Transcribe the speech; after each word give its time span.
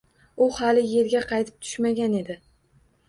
U 0.45 0.45
hali 0.53 0.85
yerga 0.93 1.21
qaytib 1.33 1.59
tushmagan 1.67 2.17
edi 2.23 2.39